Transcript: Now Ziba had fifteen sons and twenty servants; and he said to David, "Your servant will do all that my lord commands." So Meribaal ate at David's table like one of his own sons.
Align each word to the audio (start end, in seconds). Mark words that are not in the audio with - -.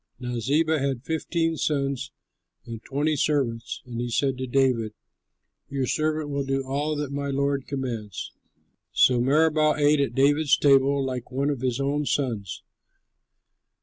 Now 0.19 0.39
Ziba 0.39 0.79
had 0.79 1.03
fifteen 1.03 1.57
sons 1.57 2.11
and 2.65 2.83
twenty 2.83 3.15
servants; 3.15 3.83
and 3.85 4.01
he 4.01 4.09
said 4.09 4.35
to 4.39 4.47
David, 4.47 4.93
"Your 5.69 5.85
servant 5.85 6.31
will 6.31 6.43
do 6.43 6.63
all 6.65 6.95
that 6.95 7.11
my 7.11 7.27
lord 7.29 7.67
commands." 7.67 8.31
So 8.91 9.21
Meribaal 9.21 9.75
ate 9.77 9.99
at 9.99 10.15
David's 10.15 10.57
table 10.57 11.05
like 11.05 11.29
one 11.29 11.51
of 11.51 11.61
his 11.61 11.79
own 11.79 12.07
sons. 12.07 12.63